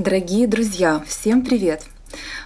[0.00, 1.82] Дорогие друзья, всем привет!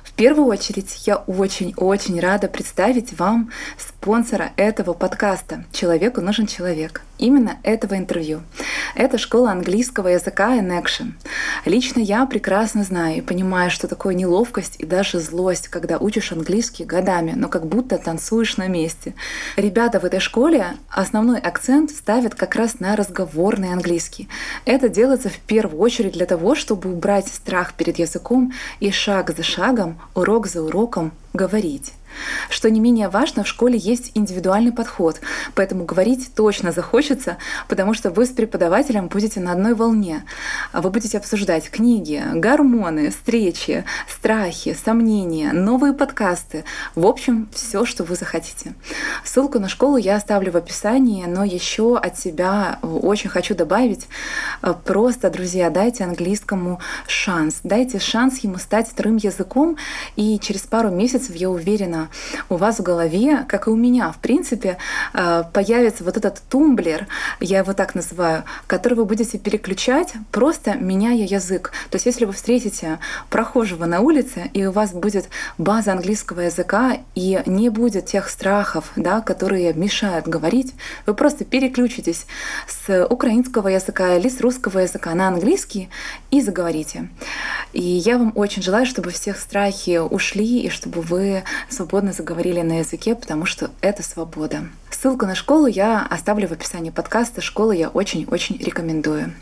[0.02, 7.02] В первую очередь я очень-очень рада представить вам спонсора этого подкаста «Человеку нужен человек».
[7.16, 8.42] Именно этого интервью.
[8.96, 11.12] Это школа английского языка in Action.
[11.64, 16.84] Лично я прекрасно знаю и понимаю, что такое неловкость и даже злость, когда учишь английский
[16.84, 19.14] годами, но как будто танцуешь на месте.
[19.56, 24.28] Ребята в этой школе основной акцент ставят как раз на разговорный английский.
[24.64, 29.44] Это делается в первую очередь для того, чтобы убрать страх перед языком и шаг за
[29.44, 29.83] шагом,
[30.14, 31.92] урок за уроком говорить.
[32.48, 35.20] Что не менее важно, в школе есть индивидуальный подход,
[35.54, 40.24] поэтому говорить точно захочется, потому что вы с преподавателем будете на одной волне.
[40.72, 46.64] Вы будете обсуждать книги, гормоны, встречи, страхи, сомнения, новые подкасты.
[46.94, 48.74] В общем, все, что вы захотите.
[49.24, 54.06] Ссылку на школу я оставлю в описании, но еще от себя очень хочу добавить.
[54.84, 57.60] Просто, друзья, дайте английскому шанс.
[57.62, 59.76] Дайте шанс ему стать вторым языком,
[60.16, 62.03] и через пару месяцев, я уверена,
[62.48, 64.78] у вас в голове, как и у меня, в принципе,
[65.12, 67.06] э, появится вот этот тумблер,
[67.40, 71.72] я его так называю, который вы будете переключать, просто меняя язык.
[71.90, 72.98] То есть если вы встретите
[73.30, 78.92] прохожего на улице, и у вас будет база английского языка, и не будет тех страхов,
[78.96, 80.74] да, которые мешают говорить,
[81.06, 82.26] вы просто переключитесь
[82.66, 85.88] с украинского языка или с русского языка на английский
[86.30, 87.08] и заговорите.
[87.72, 92.60] И я вам очень желаю, чтобы всех страхи ушли, и чтобы вы свободно свободно заговорили
[92.60, 94.64] на языке, потому что это свобода.
[94.90, 97.40] Ссылку на школу я оставлю в описании подкаста.
[97.40, 99.32] Школу я очень-очень рекомендую.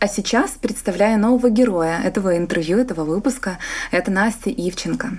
[0.00, 3.56] А сейчас представляю нового героя этого интервью, этого выпуска.
[3.90, 5.12] Это Настя Ивченко.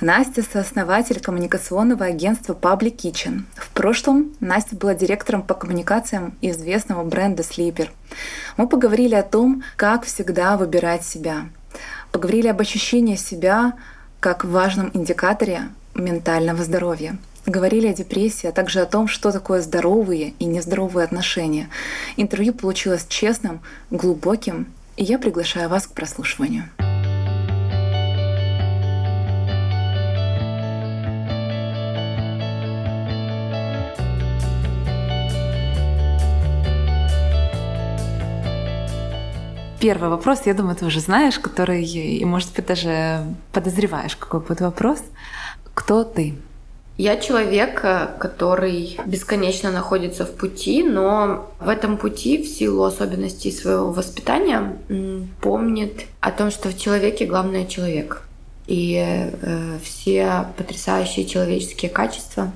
[0.00, 3.42] Настя— сооснователь коммуникационного агентства Public Kitchen.
[3.54, 7.90] В прошлом Настя была директором по коммуникациям известного бренда Sleeper.
[8.56, 11.50] Мы поговорили о том, как всегда выбирать себя.
[12.12, 13.74] Поговорили об ощущении себя
[14.20, 15.68] как важном индикаторе
[16.00, 17.18] ментального здоровья.
[17.46, 21.68] Говорили о депрессии, а также о том, что такое здоровые и нездоровые отношения.
[22.16, 23.60] Интервью получилось честным,
[23.90, 24.66] глубоким,
[24.96, 26.64] и я приглашаю вас к прослушиванию.
[39.80, 44.60] Первый вопрос, я думаю, ты уже знаешь, который, и, может быть, даже подозреваешь, какой будет
[44.60, 45.02] вопрос.
[45.80, 46.34] Кто ты?
[46.98, 53.50] Я человек, э, который бесконечно находится в пути, но в этом пути, в силу особенностей
[53.50, 54.76] своего воспитания,
[55.40, 58.24] помнит о том, что в человеке главное человек.
[58.66, 62.52] И э, все потрясающие человеческие качества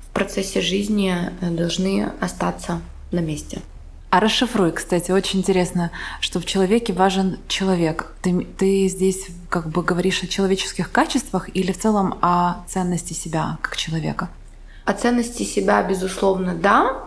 [0.00, 2.80] в процессе жизни э, должны остаться
[3.12, 3.60] на месте.
[4.10, 8.12] А расшифруй, кстати, очень интересно, что в человеке важен человек.
[8.22, 13.58] Ты, ты здесь как бы говоришь о человеческих качествах или в целом о ценности себя
[13.62, 14.28] как человека?
[14.84, 17.04] О ценности себя, безусловно, да.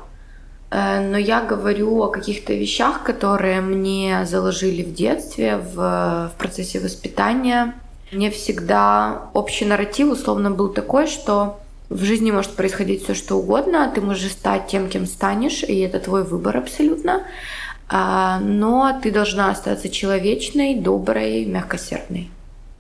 [0.72, 6.80] Э, но я говорю о каких-то вещах, которые мне заложили в детстве, в, в процессе
[6.80, 7.76] воспитания.
[8.14, 11.60] Мне всегда общий нарратив условно был такой, что
[11.90, 16.00] в жизни может происходить все что угодно, ты можешь стать тем, кем станешь, и это
[16.00, 17.24] твой выбор абсолютно.
[17.90, 22.32] А, но ты должна остаться человечной, доброй, мягкосердной.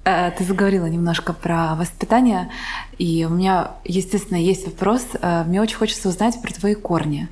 [0.05, 2.49] Э, ты заговорила немножко про воспитание,
[2.97, 5.05] и у меня, естественно, есть вопрос.
[5.21, 7.29] Э, мне очень хочется узнать про твои корни,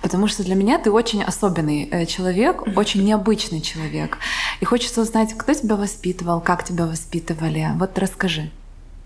[0.00, 4.18] потому что для меня ты очень особенный э, человек, очень необычный человек.
[4.60, 7.68] И хочется узнать, кто тебя воспитывал, как тебя воспитывали.
[7.76, 8.50] Вот расскажи.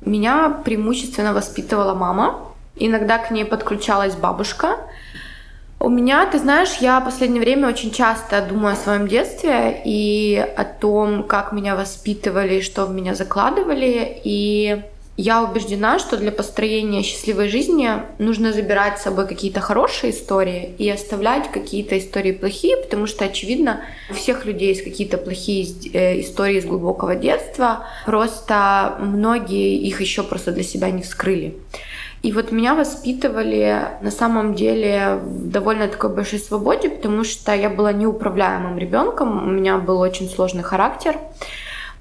[0.09, 2.41] Меня преимущественно воспитывала мама.
[2.77, 4.79] Иногда к ней подключалась бабушка.
[5.81, 10.39] У меня, ты знаешь, я в последнее время очень часто думаю о своем детстве и
[10.57, 14.21] о том, как меня воспитывали, что в меня закладывали.
[14.25, 14.83] И
[15.19, 20.89] я убеждена, что для построения счастливой жизни нужно забирать с собой какие-то хорошие истории и
[20.89, 23.81] оставлять какие-то истории плохие, потому что, очевидно,
[24.11, 30.23] у всех людей есть какие-то плохие э, истории из глубокого детства, просто многие их еще
[30.23, 31.57] просто для себя не вскрыли.
[32.23, 37.71] И вот меня воспитывали на самом деле в довольно такой большой свободе, потому что я
[37.71, 41.19] была неуправляемым ребенком, у меня был очень сложный характер,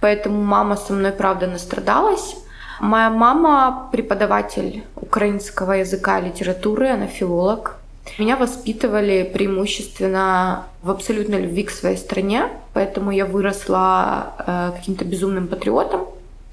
[0.02, 2.36] поэтому мама со мной, правда, настрадалась.
[2.80, 7.78] Моя мама преподаватель украинского языка и литературы, она филолог.
[8.20, 15.48] Меня воспитывали преимущественно в абсолютной любви к своей стране, поэтому я выросла э, каким-то безумным
[15.48, 16.06] патриотом.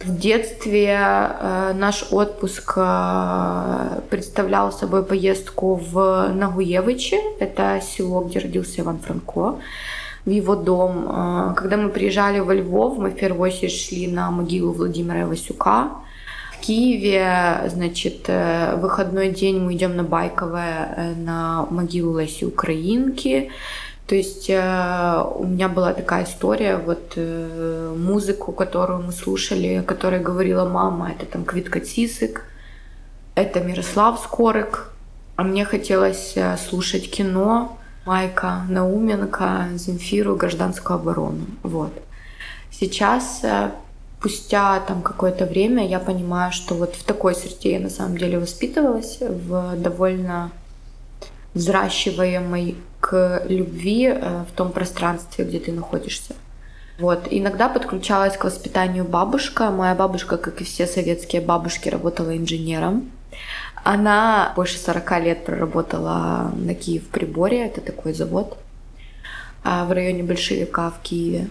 [0.03, 8.81] В детстве э, наш отпуск э, представлял собой поездку в Нагуевичи, это село, где родился
[8.81, 9.57] Иван Франко.
[10.27, 11.07] в его дом.
[11.09, 15.91] А, когда мы приезжали во Львов, мы в первую очередь шли на могилу Владимира Ивасюка.
[16.67, 23.51] Киеве, значит, э, выходной день мы идем на Байковое э, на могилу Леси Украинки.
[24.07, 27.17] То есть э, у меня была такая история, вот
[27.97, 32.47] музыку, которую мы слушали, которая говорила мама, это там Квитка Цисик,
[33.35, 34.91] это Мирослав Скорик,
[35.37, 36.37] а мне хотелось
[36.69, 41.47] слушать кино, Майка Науменко, Земфиру, гражданскую оборону.
[41.63, 41.93] Вот.
[42.71, 43.71] Сейчас, э,
[44.25, 48.39] спустя там какое-то время, я понимаю, что вот в такой среде я на самом деле
[48.39, 50.51] воспитывалась, в довольно
[51.53, 56.35] взращиваемой к любви э, в том пространстве, где ты находишься.
[56.99, 57.29] Вот.
[57.31, 59.71] Иногда подключалась к воспитанию бабушка.
[59.71, 63.11] Моя бабушка, как и все советские бабушки, работала инженером.
[63.85, 68.57] Она больше 40 лет проработала на Киев приборе, это такой завод
[69.63, 71.49] а, в районе Большевика в Киеве.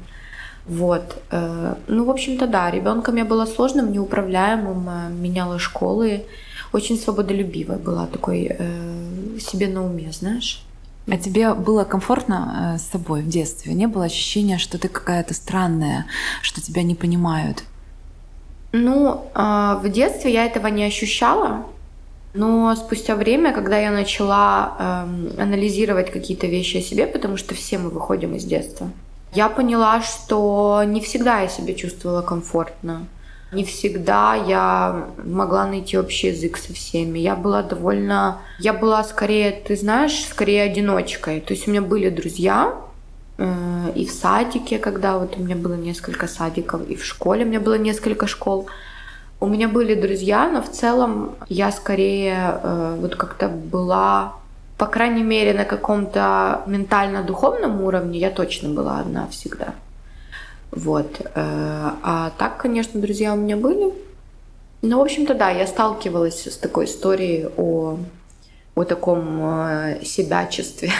[0.65, 1.21] Вот.
[1.31, 6.25] Э, ну, в общем-то, да, ребенком я была сложным, неуправляемым, э, меняла школы,
[6.71, 10.63] очень свободолюбивая была, такой э, себе на уме, знаешь.
[11.07, 13.73] А тебе было комфортно с собой в детстве?
[13.73, 16.05] Не было ощущения, что ты какая-то странная,
[16.41, 17.63] что тебя не понимают?
[18.71, 21.65] Ну, а, в детстве я этого не ощущала.
[22.33, 27.77] Но спустя время, когда я начала э, анализировать какие-то вещи о себе, потому что все
[27.77, 28.89] мы выходим из детства,
[29.35, 33.05] я поняла, что не всегда я себя чувствовала комфортно.
[33.51, 37.19] Не всегда я могла найти общий язык со всеми.
[37.19, 38.39] Я была довольно...
[38.59, 41.39] Я была скорее, ты знаешь, скорее одиночкой.
[41.39, 42.73] То есть у меня были друзья,
[43.37, 47.47] э, и в садике, когда вот у меня было несколько садиков, и в школе у
[47.47, 48.67] меня было несколько школ.
[49.39, 54.33] У меня были друзья, но в целом я скорее э, вот как-то была,
[54.83, 59.75] по крайней мере, на каком-то ментально-духовном уровне я точно была одна всегда.
[60.71, 61.21] Вот.
[61.21, 63.93] Э, а так, конечно, друзья у меня были.
[64.81, 67.97] Ну, в общем-то, да, я сталкивалась с такой историей о,
[68.75, 70.91] о таком э, себячестве.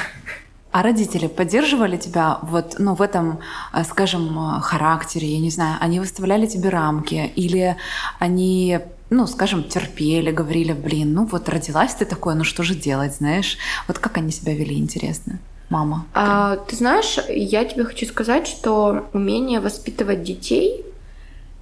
[0.72, 3.42] А родители поддерживали тебя вот, ну, в этом,
[3.74, 7.76] э, скажем, характере, я не знаю, они выставляли тебе рамки или
[8.18, 8.80] они,
[9.16, 13.58] ну, скажем, терпели, говорили, блин, ну вот родилась ты такое, ну что же делать, знаешь?
[13.88, 15.40] Вот как они себя вели, интересно?
[15.70, 16.06] Мама.
[16.14, 20.86] А, ты знаешь, я тебе хочу сказать, что умение воспитывать детей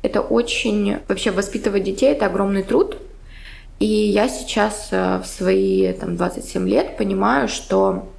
[0.02, 0.98] это очень...
[1.08, 2.98] Вообще воспитывать детей— это огромный труд.
[3.80, 8.10] И я сейчас э, в свои там, 27 лет понимаю, что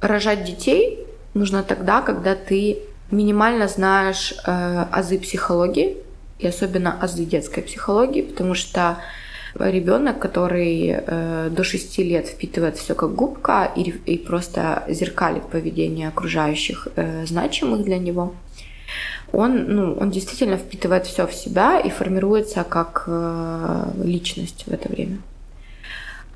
[0.00, 2.78] рожать детей нужно тогда, когда ты
[3.10, 5.96] минимально знаешь э, азы психологии,
[6.38, 8.98] и особенно азы детской психологии, потому что
[9.58, 16.08] ребенок, который э, до 6 лет впитывает все как губка и, и просто зеркалит поведение
[16.08, 18.34] окружающих э, значимых для него,
[19.32, 24.88] он, ну, он действительно впитывает все в себя и формируется как э, личность в это
[24.88, 25.18] время.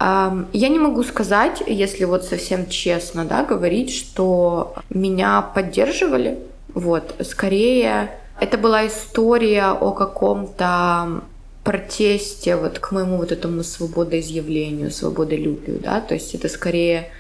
[0.00, 6.38] Я не могу сказать, если вот совсем честно, да, говорить, что меня поддерживали.
[6.75, 8.10] Вот, скорее,
[8.40, 11.23] это была история о каком-то
[11.64, 17.11] протесте вот к моему вот этому свободоизъявлению, свободолюбию, да, то есть это скорее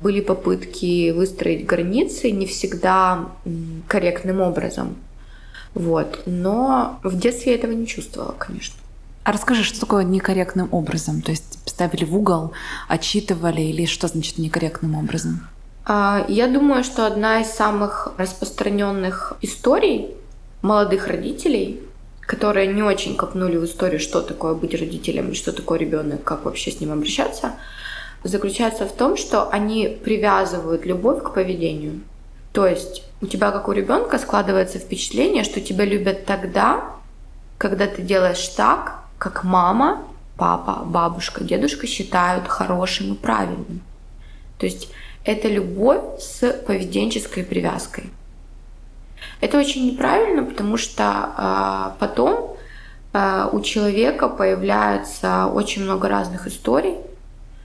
[0.00, 3.28] были попытки выстроить границы не всегда
[3.86, 4.96] корректным образом,
[5.74, 8.74] вот, но в детстве я этого не чувствовала, конечно.
[9.24, 11.22] А расскажи, что такое некорректным образом?
[11.22, 12.52] То есть ставили в угол,
[12.88, 15.46] отчитывали или что значит некорректным образом?
[15.84, 20.08] А, я думаю, что одна из самых распространенных историй
[20.62, 21.80] молодых родителей,
[22.20, 26.70] которые не очень копнули в историю, что такое быть родителем, что такое ребенок, как вообще
[26.70, 27.54] с ним обращаться,
[28.24, 32.00] заключается в том, что они привязывают любовь к поведению.
[32.52, 36.84] То есть у тебя, как у ребенка, складывается впечатление, что тебя любят тогда,
[37.58, 40.02] когда ты делаешь так, как мама,
[40.36, 43.80] папа, бабушка, дедушка считают хорошим и правильным.
[44.58, 44.88] То есть
[45.24, 48.04] это любовь с поведенческой привязкой.
[49.42, 51.02] Это очень неправильно, потому что
[51.36, 52.56] э, потом
[53.12, 56.94] э, у человека появляется очень много разных историй,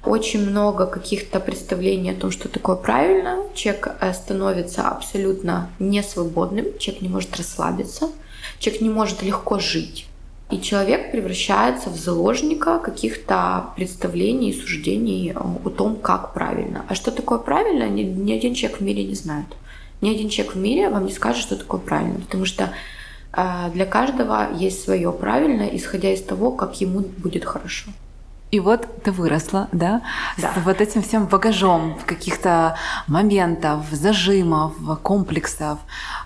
[0.04, 3.44] очень много каких-то представлений о том, что такое правильно.
[3.54, 8.10] Человек э, становится абсолютно несвободным, человек не может расслабиться,
[8.58, 10.08] человек не может легко жить.
[10.50, 16.86] И человек превращается в заложника каких-то представлений и суждений о том, как правильно.
[16.90, 19.46] А что такое правильно, ни, ни один человек в мире не знает.
[20.02, 22.72] Ни один человек в мире вам не скажет, что такое правильно, потому что
[23.34, 27.92] э, для каждого есть свое правильно, исходя из того, как ему будет хорошо.
[28.50, 30.02] И вот ты выросла, да,
[30.38, 30.54] да.
[30.54, 32.78] с вот этим всем багажом каких-то
[33.08, 35.80] моментов, зажимов, комплексов.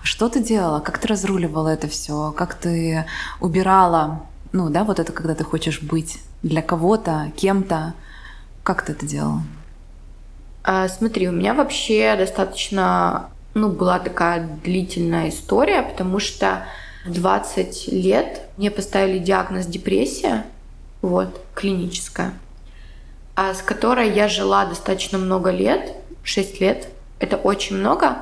[0.04, 0.78] Что ты делала?
[0.78, 2.32] Как ты разруливала это все?
[2.36, 3.06] Как ты
[3.40, 4.20] убирала,
[4.52, 7.94] ну да, вот это, когда ты хочешь быть для кого-то, кем-то?
[8.62, 9.42] Как ты это делала?
[10.62, 16.64] А, смотри, у меня вообще достаточно, ну, была такая длительная история, потому что
[17.04, 20.46] в 20 лет мне поставили диагноз депрессия,
[21.02, 22.32] вот, клиническая,
[23.34, 28.18] а с которой я жила достаточно много лет, 6 лет, это очень много.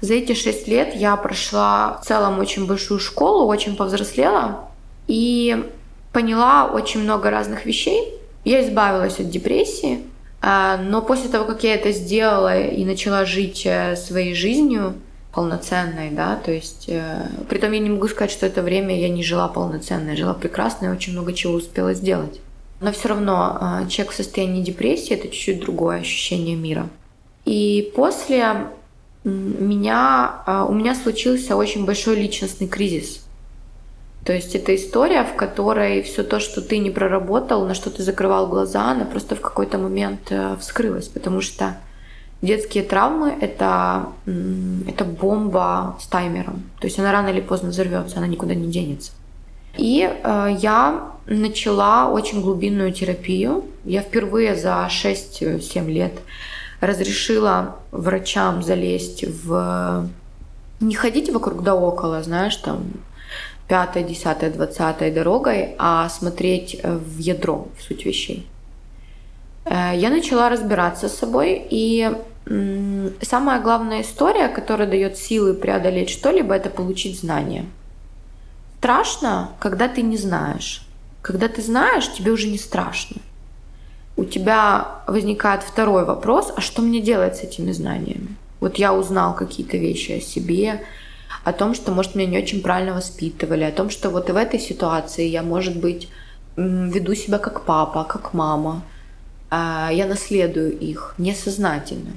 [0.00, 4.68] За эти 6 лет я прошла в целом очень большую школу, очень повзрослела
[5.06, 5.70] и
[6.12, 8.14] поняла очень много разных вещей.
[8.44, 10.04] Я избавилась от депрессии,
[10.46, 14.94] но после того, как я это сделала и начала жить э, своей жизнью,
[15.34, 19.08] полноценной, да, то есть, э, при том я не могу сказать, что это время я
[19.08, 22.40] не жила полноценно, я жила прекрасно и очень много чего успела сделать.
[22.80, 26.88] Но все равно э, человек в состоянии депрессии это чуть-чуть другое ощущение мира.
[27.44, 28.68] И после
[29.24, 33.23] меня, э, у меня случился очень большой личностный кризис.
[34.24, 38.02] То есть это история, в которой все то, что ты не проработал, на что ты
[38.02, 41.76] закрывал глаза, она просто в какой-то момент э, вскрылась, потому что
[42.44, 44.10] Детские травмы это,
[44.86, 46.62] это бомба с таймером.
[46.78, 49.12] То есть она рано или поздно взорвется, она никуда не денется.
[49.78, 53.64] И э, я начала очень глубинную терапию.
[53.86, 56.12] Я впервые за 6-7 лет
[56.82, 60.06] разрешила врачам залезть в...
[60.80, 62.82] Не ходить вокруг да около, знаешь, там
[63.68, 68.46] пятая, десятая, двадцатая дорогой, а смотреть в ядро, в суть вещей.
[69.64, 72.10] Э, я начала разбираться с собой, и
[73.22, 77.64] самая главная история, которая дает силы преодолеть что-либо, это получить знания.
[78.78, 80.82] Страшно, когда ты не знаешь.
[81.22, 83.16] Когда ты знаешь, тебе уже не страшно.
[84.16, 88.36] У тебя возникает второй вопрос, а что мне делать с этими знаниями?
[88.60, 90.82] Вот я узнал какие-то вещи о себе,
[91.44, 94.36] о том, что, может, меня не очень правильно воспитывали, о том, что вот и в
[94.36, 96.08] этой ситуации я, может быть,
[96.56, 98.82] веду себя как папа, как мама,
[99.50, 102.12] а я наследую их несознательно.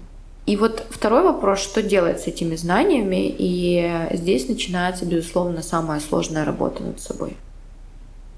[0.46, 6.46] И вот второй вопрос, что делать с этими знаниями, и здесь начинается, безусловно, самая сложная
[6.46, 7.36] работа над собой.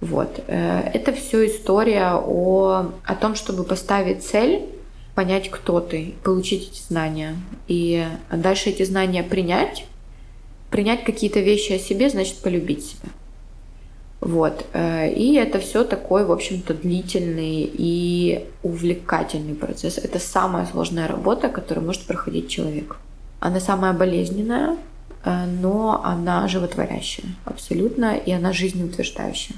[0.01, 0.41] Вот.
[0.47, 4.65] Э, это все история о, о том, чтобы поставить цель,
[5.13, 7.35] понять, кто ты, получить эти знания.
[7.67, 9.85] И дальше эти знания принять.
[10.69, 13.09] Принять какие-то вещи о себе, значит полюбить себя.
[14.21, 14.65] Вот.
[14.73, 19.97] Э, и это все такой, в общем-то, длительный и увлекательный процесс.
[19.97, 22.97] Это самая сложная работа, которую может проходить человек.
[23.39, 24.77] Она самая болезненная,
[25.23, 29.55] э, но она животворящая абсолютно, и она жизнеутверждающая.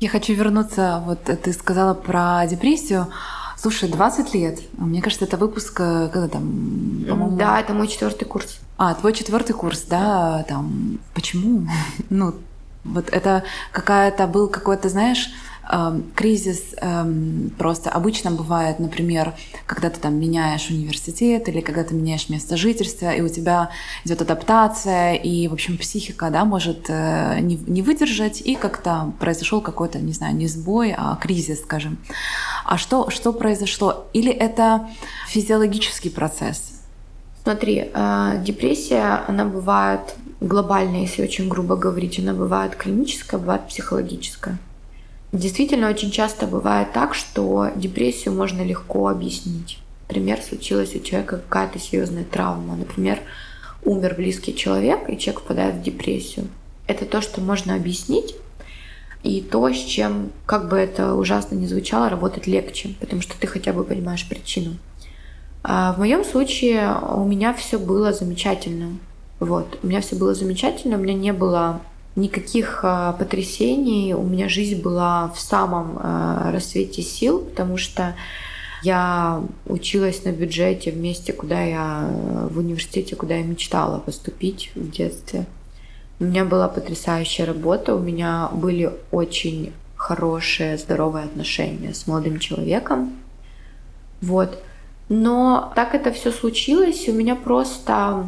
[0.00, 3.06] Я хочу вернуться, вот ты сказала про депрессию.
[3.62, 4.58] Слушай, 20 лет.
[4.76, 7.36] Мне кажется, это выпуск, э, когда там, по-моему...
[7.36, 8.58] Да, это мой четвертый курс.
[8.76, 11.68] А, твой четвертый курс, да, там, почему?
[12.10, 12.34] Ну,
[12.82, 15.30] вот это какая-то был какой-то, знаешь,
[16.14, 19.32] кризис эм, просто обычно бывает, например,
[19.66, 23.70] когда ты там меняешь университет или когда ты меняешь место жительства, и у тебя
[24.04, 29.62] идет адаптация, и, в общем, психика, да, может э, не, не выдержать, и как-то произошел
[29.62, 31.98] какой-то, не знаю, не сбой, а кризис, скажем.
[32.64, 34.06] А что, что произошло?
[34.12, 34.88] Или это
[35.28, 36.82] физиологический процесс?
[37.42, 40.00] Смотри, э, депрессия, она бывает
[40.40, 44.58] глобальная, если очень грубо говорить, она бывает клиническая, бывает психологическая.
[45.32, 49.78] Действительно, очень часто бывает так, что депрессию можно легко объяснить.
[50.08, 52.76] Например, случилась у человека какая-то серьезная травма.
[52.76, 53.18] Например,
[53.82, 56.48] умер близкий человек, и человек впадает в депрессию.
[56.86, 58.34] Это то, что можно объяснить,
[59.22, 63.46] и то, с чем, как бы это ужасно не звучало, работать легче, потому что ты
[63.46, 64.76] хотя бы понимаешь причину.
[65.62, 68.98] А в моем случае у меня все было замечательно.
[69.40, 69.78] Вот.
[69.82, 71.80] У меня все было замечательно, у меня не было
[72.16, 78.14] никаких а, потрясений, у меня жизнь была в самом а, рассвете сил, потому что
[78.82, 82.08] я училась на бюджете в месте, куда я
[82.50, 85.46] в университете, куда я мечтала поступить в детстве.
[86.18, 93.12] У меня была потрясающая работа, у меня были очень хорошие, здоровые отношения с молодым человеком.
[94.20, 94.62] Вот.
[95.08, 98.26] Но так это все случилось, у меня просто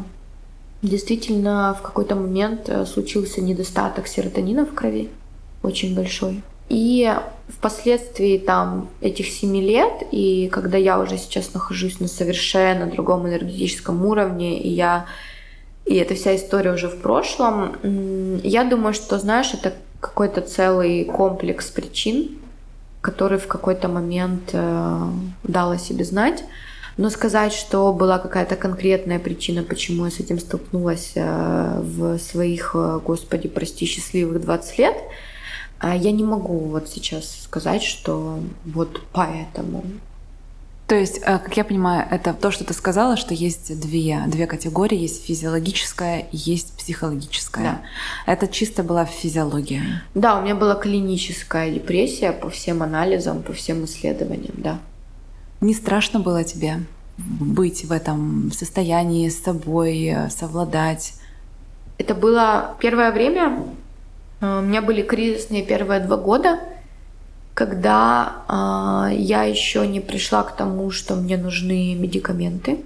[0.85, 5.09] Действительно, в какой-то момент э, случился недостаток серотонина в крови,
[5.63, 6.43] очень большой.
[6.69, 7.11] И
[7.47, 14.05] впоследствии там этих семи лет, и когда я уже сейчас нахожусь на совершенно другом энергетическом
[14.05, 15.07] уровне, и я
[15.85, 17.75] и эта вся история уже в прошлом,
[18.43, 22.37] я думаю, что, знаешь, это какой-то целый комплекс причин,
[23.01, 25.07] который в какой-то момент э,
[25.43, 26.43] дал себе знать.
[26.97, 32.71] Но сказать, что была какая-то конкретная причина, почему я с этим столкнулась э, в своих,
[32.73, 34.95] э, господи, прости, счастливых 20 лет,
[35.81, 39.83] э, я не могу вот сейчас сказать, что вот поэтому.
[40.87, 44.99] То есть, как я понимаю, это то, что ты сказала, что есть две, две категории.
[44.99, 47.63] Есть физиологическая и есть психологическая.
[48.25, 48.31] Да.
[48.31, 50.03] Это чисто была физиология.
[50.13, 54.79] Да, у меня была клиническая депрессия по всем анализам, по всем исследованиям, да.
[55.65, 56.81] Не страшно было тебе
[57.17, 61.13] быть в этом состоянии с собой, совладать?
[61.97, 63.63] Это было первое время.
[64.41, 66.59] Э, у меня были кризисные первые два года–
[67.55, 72.81] когда э, я еще не пришла к тому, что мне нужны медикаменты.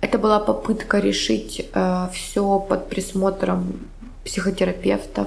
[0.00, 3.80] Это была попытка решить э, все под присмотром
[4.24, 5.26] психотерапевтов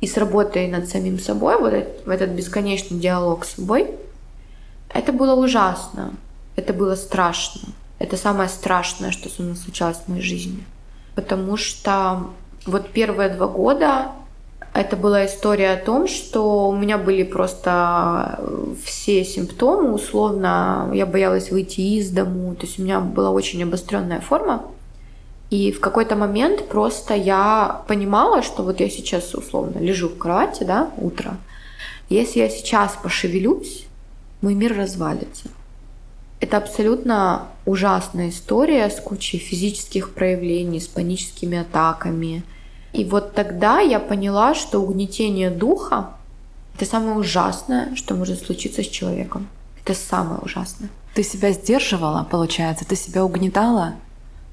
[0.00, 3.90] и с работой над самим собой, вот этот, этот бесконечный диалог с собой.
[4.88, 6.14] Это было ужасно,
[6.56, 7.72] это было страшно.
[7.98, 10.64] Это самое страшное, что со мной случалось в моей жизни.
[11.14, 12.30] Потому что
[12.66, 14.08] вот первые два года
[14.74, 21.06] это была история о том, что у меня были просто э, все симптомы, условно, я
[21.06, 24.64] боялась выйти из дому, то есть у меня была очень обостренная форма.
[25.50, 30.64] И в какой-то момент просто я понимала, что вот я сейчас условно лежу в кровати,
[30.64, 31.36] да, утро.
[32.08, 33.86] Если я сейчас пошевелюсь,
[34.40, 35.48] мой мир развалится.
[36.44, 42.42] Это абсолютно ужасная история с кучей физических проявлений, с паническими атаками,
[42.92, 46.10] и вот тогда я поняла, что угнетение духа—
[46.76, 49.48] это самое ужасное, что может случиться с человеком.
[49.82, 50.90] Это самое ужасное.
[51.14, 52.84] Ты себя сдерживала, получается?
[52.84, 53.94] Ты себя угнетала?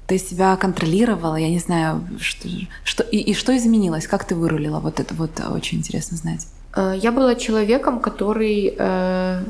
[0.06, 1.36] Ты себя контролировала?
[1.36, 2.48] Я не знаю, что,
[2.84, 4.06] что и, и что изменилось?
[4.06, 4.80] Как ты вырулила?
[4.80, 6.46] Вот это вот очень интересно знать.
[6.74, 9.44] Э, я была человеком, который э,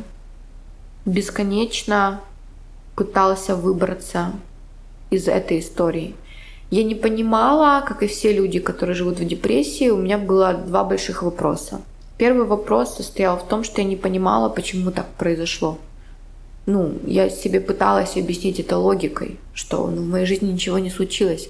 [1.07, 2.21] бесконечно
[2.95, 4.33] пытался выбраться
[5.11, 6.15] из этой истории.
[6.71, 10.85] Я не понимала, как и все люди, которые живут в депрессии, у меня было два
[10.85, 11.83] больших вопроса.
[12.17, 15.79] Первый вопрос состоял в том, что я не понимала, почему так произошло.
[16.67, 21.49] Ну, я себе пыталась объяснить это логикой, что ну, в моей жизни ничего не случилось.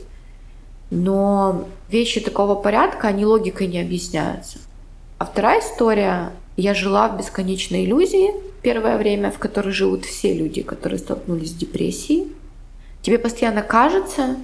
[0.90, 4.59] Но вещи такого порядка, они логикой не объясняются.
[5.18, 10.62] А вторая история, я жила в бесконечной иллюзии первое время, в которой живут все люди,
[10.62, 12.33] которые столкнулись с депрессией.
[13.03, 14.37] Тебе постоянно кажется,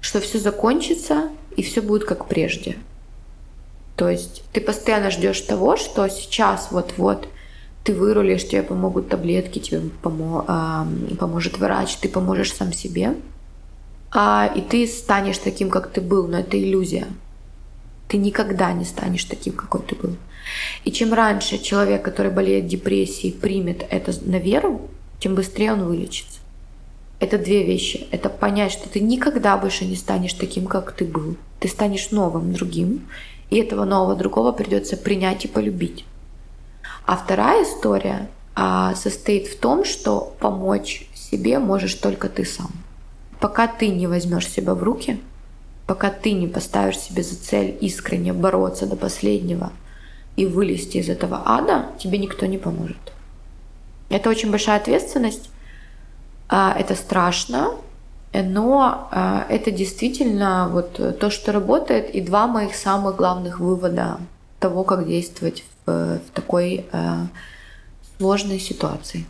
[0.00, 2.76] что все закончится и все будет как прежде.
[3.96, 7.28] То есть ты постоянно ждешь того, что сейчас вот-вот
[7.84, 13.14] ты вырулишь, тебе помогут таблетки, тебе помо э, поможет врач, ты поможешь сам себе.
[14.10, 17.06] А, и ты станешь таким, как ты был, но это иллюзия.
[18.08, 20.16] Ты никогда не станешь таким, какой ты был.
[20.84, 24.82] И чем раньше человек, который болеет депрессией, примет это на веру,
[25.20, 26.40] тем быстрее он вылечится.
[27.20, 28.06] Это две вещи.
[28.10, 31.36] Это понять, что ты никогда больше не станешь таким, как ты был.
[31.60, 33.08] Ты станешь новым, другим.
[33.50, 36.04] И этого нового другого придется принять и полюбить.
[37.06, 42.70] А вторая история а, состоит в том, что помочь себе можешь только ты сам.
[43.40, 45.20] Пока ты не возьмешь себя в руки,
[45.86, 49.72] пока ты не поставишь себе за цель искренне бороться до последнего
[50.36, 52.96] и вылезти из этого ада, тебе никто не поможет.
[54.10, 55.50] Это очень большая ответственность,
[56.48, 57.72] а, это страшно,
[58.32, 64.18] но а, это действительно вот то, что работает, и два моих самых главных вывода
[64.60, 67.26] того, как действовать в, в такой а,
[68.18, 69.26] сложной ситуации.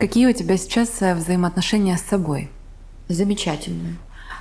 [0.00, 2.48] Какие у тебя сейчас э, взаимоотношения с собой?
[3.08, 3.96] Замечательные.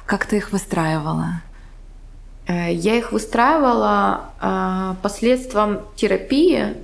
[0.05, 1.41] Как ты их выстраивала?
[2.49, 6.75] Э, я их выстраивала посредством терапии,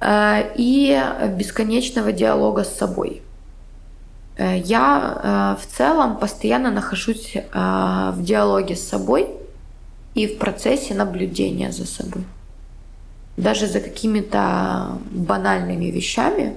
[0.00, 1.00] Э, и
[1.36, 3.22] бесконечного диалога с собой.
[4.36, 9.28] Э, я э, в целом постоянно нахожусь в диалоге с собой
[10.14, 12.24] и в процессе наблюдения за собой.
[13.36, 16.54] Даже за какими-то банальными вещами,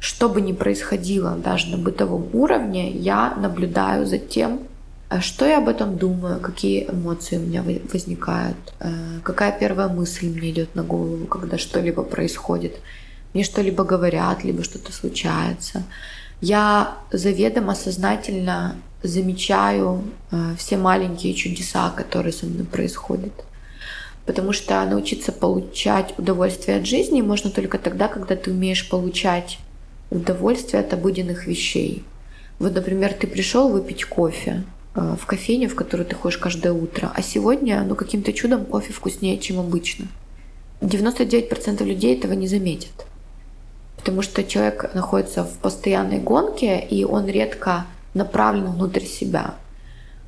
[0.00, 4.60] что бы ни происходило даже на бытовом уровне, я наблюдаю за тем,
[5.18, 10.50] что я об этом думаю, какие эмоции у меня возникают, э, какая первая мысль мне
[10.50, 12.78] идет на голову, когда что-либо происходит.
[13.34, 15.82] Мне что-либо говорят, либо что-то случается.
[16.40, 23.32] Я заведомо сознательно замечаю э, все маленькие чудеса, которые со мной происходят.
[24.26, 29.58] Потому что научиться получать удовольствие от жизни можно только тогда, когда ты умеешь получать
[30.10, 32.04] удовольствие от обыденных вещей.
[32.60, 34.62] Вот, например, ты пришел выпить кофе,
[34.94, 39.38] в кофейне, в которую ты ходишь каждое утро, а сегодня, ну, каким-то чудом кофе вкуснее,
[39.38, 40.08] чем обычно.
[40.80, 43.06] 99% людей этого не заметят.
[43.96, 49.54] Потому что человек находится в постоянной гонке, и он редко направлен внутрь себя.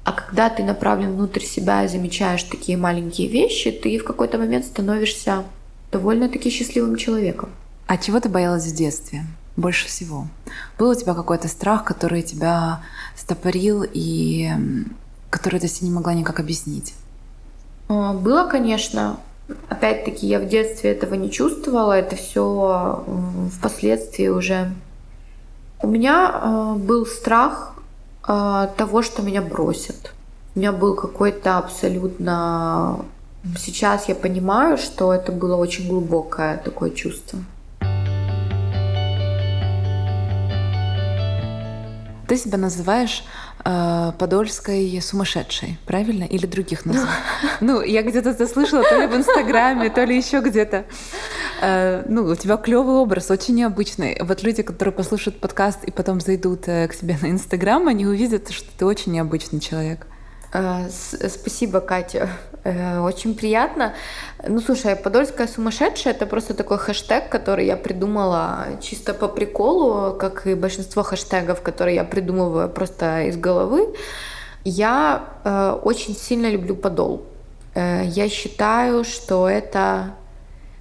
[0.05, 4.65] А когда ты направлен внутрь себя и замечаешь такие маленькие вещи, ты в какой-то момент
[4.65, 5.45] становишься
[5.91, 7.51] довольно-таки счастливым человеком.
[7.87, 9.25] А чего ты боялась в детстве
[9.57, 10.27] больше всего?
[10.79, 12.83] Был у тебя какой-то страх, который тебя
[13.17, 14.51] стопорил и
[15.31, 16.95] который ты себе не могла никак объяснить?
[17.89, 19.19] А, было, конечно.
[19.69, 23.05] Опять-таки, я в детстве этого не чувствовала, это все
[23.59, 24.73] впоследствии уже.
[25.83, 27.75] У меня а, был страх
[28.23, 30.15] а, того, что меня бросят.
[30.55, 33.05] У меня был какой-то абсолютно...
[33.59, 37.41] Сейчас я понимаю, что это было очень глубокое такое чувство.
[42.33, 43.25] Ты себя называешь
[43.63, 46.25] э, подольской сумасшедшей, правильно?
[46.25, 47.13] Или других называешь?
[47.61, 50.87] Ну, я где-то это слышала, то ли в Инстаграме, то ли еще где-то.
[51.61, 54.17] Э, ну, у тебя клевый образ, очень необычный.
[54.23, 58.51] Вот люди, которые послушают подкаст и потом зайдут э, к себе на Инстаграм, они увидят,
[58.51, 60.07] что ты очень необычный человек.
[60.55, 62.31] Э, спасибо, Катя.
[62.65, 63.95] Э, очень приятно.
[64.47, 70.47] Ну, слушай, подольская сумасшедшая это просто такой хэштег, который я придумала чисто по приколу, как
[70.47, 73.95] и большинство хэштегов, которые я придумываю просто из головы.
[74.65, 77.25] Я э, очень сильно люблю подол.
[77.75, 80.15] Э, я считаю, что это,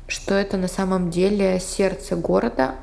[0.07, 2.75] что это на самом деле сердце города.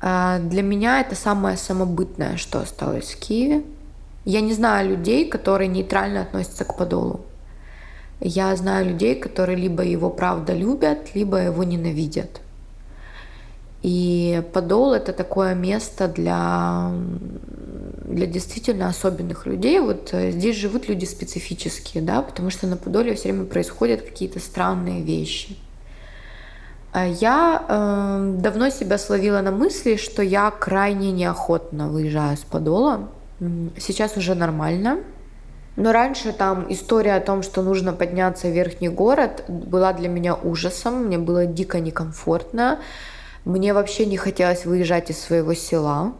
[0.00, 3.62] Э, для меня это самое самобытное, что осталось в Киеве.
[4.24, 7.26] Я не знаю людей, которые нейтрально относятся к подолу.
[8.20, 12.40] Я знаю людей, которые либо его правда любят, либо его ненавидят.
[13.82, 16.92] И подол это такое место для,
[18.04, 19.80] для действительно особенных людей.
[19.80, 24.38] Вот э, здесь живут люди специфические, да, потому что на Подоле все время происходят какие-то
[24.38, 25.56] странные вещи.
[26.92, 33.08] А я э, давно себя словила на мысли, что я крайне неохотно выезжаю с Подола,
[33.78, 34.98] Сейчас уже нормально.
[35.80, 40.34] Но раньше там история о том, что нужно подняться в верхний город, была для меня
[40.34, 41.06] ужасом.
[41.06, 42.80] Мне было дико некомфортно.
[43.46, 46.12] Мне вообще не хотелось выезжать из своего села,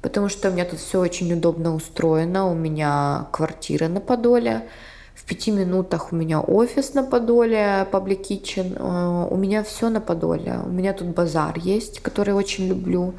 [0.00, 2.48] потому что у меня тут все очень удобно устроено.
[2.48, 4.68] У меня квартира на Подоле.
[5.16, 8.76] В пяти минутах у меня офис на Подоле, Public Kitchen.
[8.78, 10.60] Э, у меня все на Подоле.
[10.64, 13.14] У меня тут базар есть, который очень люблю.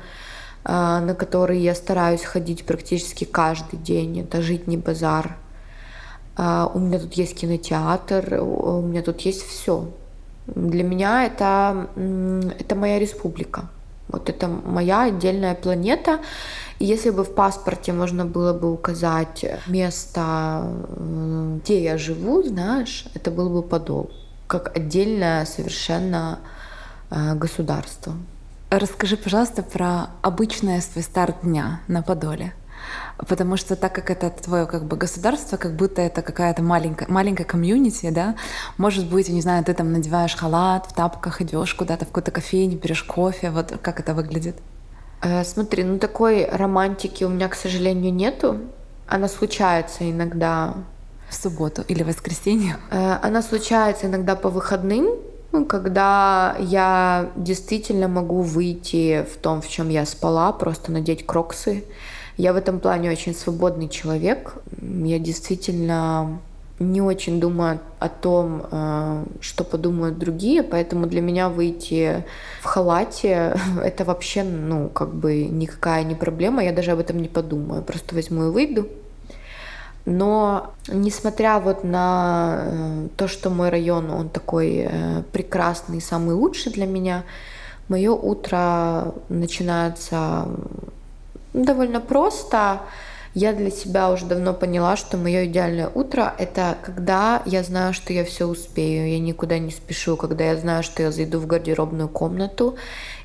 [0.64, 4.22] А, на которые я стараюсь ходить практически каждый день.
[4.22, 5.36] Это «Житний базар».
[6.44, 9.88] А, у меня тут есть кинотеатр, у меня тут есть все.
[10.48, 11.88] Для меня это,
[12.58, 13.70] это моя республика.
[14.08, 16.20] Вот это моя отдельная планета.
[16.80, 20.64] И если бы в паспорте можно было бы указать место,
[21.64, 24.10] где я живу, знаешь, это был бы Подол.
[24.48, 26.40] Как отдельное совершенно
[27.12, 28.14] а, государство.
[28.72, 32.54] Расскажи, пожалуйста, про обычное свой старт дня на Подоле.
[33.28, 37.44] Потому что так как это твое как бы государство, как будто это какая-то маленькая, маленькая
[37.44, 38.36] комьюнити, да,
[38.78, 42.32] может быть, я не знаю, ты там надеваешь халат, в тапках идешь куда-то в какую-то
[42.32, 44.56] кофейню, берешь кофе, вот как это выглядит?
[45.22, 48.58] Э, смотри, ну такой романтики у меня, к сожалению, нету.
[49.08, 50.74] Она случается иногда.
[51.30, 52.78] В субботу или в воскресенье?
[52.90, 55.08] Э, она случается иногда по выходным,
[55.52, 61.84] ну, когда я действительно могу выйти в том, в чем я спала, просто надеть кроксы.
[62.42, 64.56] Я в этом плане очень свободный человек.
[64.82, 66.40] Я действительно
[66.80, 72.26] не очень думаю о том, э, что подумают другие, поэтому для меня выйти
[72.62, 77.28] в халате— это вообще, ну, как бы никакая не проблема, я даже об этом не
[77.28, 78.88] подумаю, просто возьму и выйду.
[80.06, 86.72] Но несмотря вот на э, то, что мой район, он такой э, прекрасный, самый лучший
[86.72, 87.24] для меня,
[87.88, 90.48] мое утро начинается
[91.54, 92.82] довольно просто.
[93.34, 98.12] Я для себя уже давно поняла, что мое идеальное утро это когда я знаю, что
[98.12, 102.10] я все успею, я никуда не спешу, когда я знаю, что я зайду в гардеробную
[102.10, 102.76] комнату,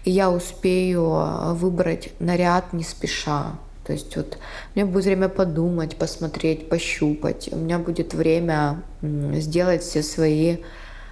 [0.05, 3.55] и я успею э, выбрать наряд не спеша.
[3.85, 4.39] То есть вот
[4.75, 7.49] у меня будет время подумать, посмотреть, пощупать.
[7.53, 10.59] У меня будет время сделать все свои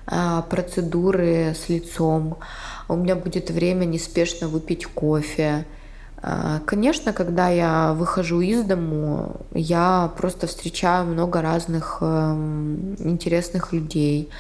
[0.07, 2.39] а, процедуры с лицом.
[2.89, 5.67] У меня будет время неспешно выпить кофе.
[6.27, 14.31] А, конечно, когда я выхожу из дому, я просто встречаю много разных эм, интересных людей.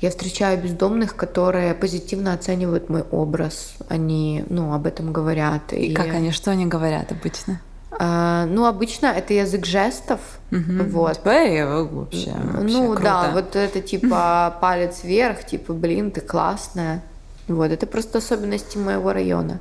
[0.00, 3.74] Я встречаю бездомных, которые позитивно оценивают мой образ.
[3.90, 5.74] Они, ну, об этом говорят.
[5.74, 7.60] И, и как они, что они говорят обычно?
[7.90, 10.20] А, ну, обычно это язык жестов.
[10.50, 10.84] Угу.
[10.88, 11.18] Вот.
[11.18, 13.02] Теперь вообще, вообще Ну круто.
[13.02, 17.02] да, вот это типа палец вверх, типа, блин, ты классная.
[17.46, 19.60] Вот, это просто особенности моего района.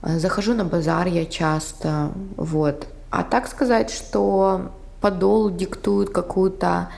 [0.00, 2.86] А, захожу на базар я часто, вот.
[3.10, 6.88] А так сказать, что подол диктует какую-то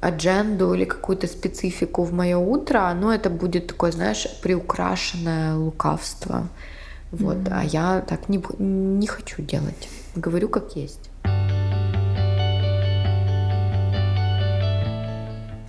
[0.00, 6.48] адженду или какую-то специфику в мое утро, ну, это будет такое, знаешь, приукрашенное лукавство.
[7.10, 7.52] Вот, mm-hmm.
[7.52, 9.88] а я так не, не хочу делать.
[10.16, 11.10] Говорю как есть.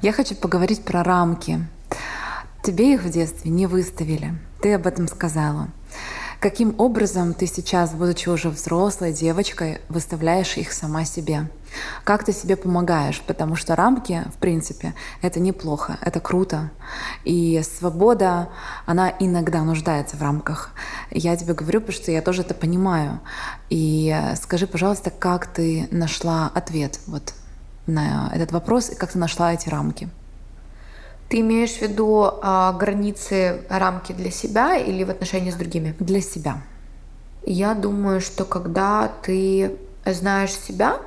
[0.01, 1.65] Я хочу поговорить про рамки.
[2.63, 4.33] Тебе их в детстве не выставили.
[4.61, 5.69] Ты об этом сказала.
[6.39, 11.49] Каким образом ты сейчас, будучи уже взрослой девочкой, выставляешь их сама себе?
[12.03, 13.21] Как ты себе помогаешь?
[13.21, 16.71] Потому что рамки, в принципе, это неплохо, это круто.
[17.23, 18.49] И свобода,
[18.85, 20.71] она иногда нуждается в рамках.
[21.11, 23.19] Я тебе говорю, потому что я тоже это понимаю.
[23.69, 27.33] И скажи, пожалуйста, как ты нашла ответ вот
[27.87, 30.09] на этот вопрос и как ты нашла эти рамки?
[31.29, 35.95] Ты имеешь в виду а, границы, рамки для себя или в отношении с другими?
[35.99, 36.61] Для себя.
[37.43, 40.99] Я думаю, что когда ты знаешь себя,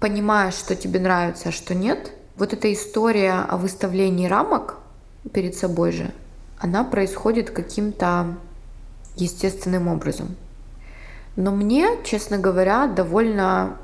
[0.00, 4.76] понимаешь, что тебе нравится, а что нет, вот эта история о выставлении рамок
[5.32, 6.10] перед собой же,
[6.58, 8.36] она происходит каким-то
[9.16, 10.34] естественным образом.
[11.36, 13.76] Но мне, честно говоря, довольно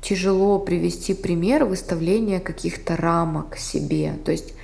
[0.00, 4.14] тяжело привести пример выставления каких-то рамок себе.
[4.24, 4.54] То есть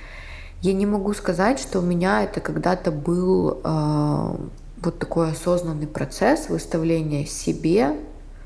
[0.63, 4.35] я не могу сказать, что у меня это когда-то был э,
[4.81, 7.97] вот такой осознанный процесс выставления себе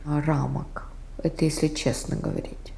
[0.03, 0.89] рамок.
[1.21, 2.73] Это если честно говорить.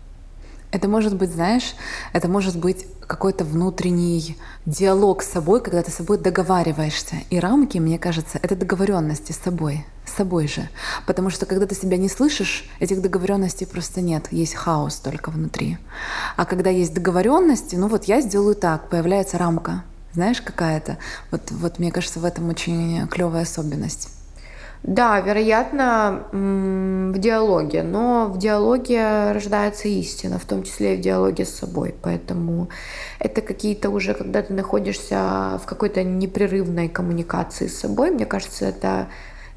[0.71, 1.73] Это может быть, знаешь,
[2.11, 7.15] это может быть какой-то внутренний диалог с собой, когда ты с собой договариваешься.
[7.31, 10.69] И рамки, мне кажется, это договоренности с собой, с собой же.
[11.07, 15.79] Потому что когда ты себя не слышишь, этих договоренностей просто нет, есть хаос только внутри.
[16.37, 19.83] А когда есть договоренности, ну вот я сделаю так, появляется рамка.
[20.13, 20.99] Знаешь, какая-то?
[21.31, 24.18] Вот, вот мне кажется, в этом очень клевая особенность.
[24.83, 31.43] Да, вероятно, в диалоге, но в диалоге рождается истина, в том числе и в диалоге
[31.43, 31.93] с собой.
[32.01, 32.69] Поэтому
[33.19, 39.09] это какие-то уже, когда ты находишься в какой-то непрерывной коммуникации с собой, мне кажется, это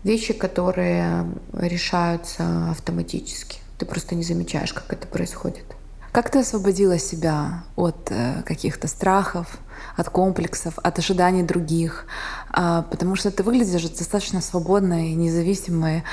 [0.03, 3.61] вещи, которые решаются автоматически.
[3.79, 5.65] Ты просто не замечаешь, как это происходит.
[6.13, 9.57] Как ты освободила себя от э, каких-то страхов,
[9.97, 12.05] от комплексов, от ожиданий других?
[12.51, 16.05] А, потому что ты выглядишь достаточно свободной, независимой.